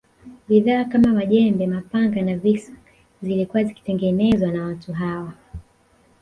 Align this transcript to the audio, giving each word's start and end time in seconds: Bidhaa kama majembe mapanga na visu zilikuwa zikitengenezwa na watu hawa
Bidhaa 0.47 0.85
kama 0.85 1.13
majembe 1.13 1.67
mapanga 1.67 2.21
na 2.21 2.37
visu 2.37 2.71
zilikuwa 3.21 3.63
zikitengenezwa 3.63 4.51
na 4.51 4.65
watu 4.65 4.93
hawa 4.93 5.33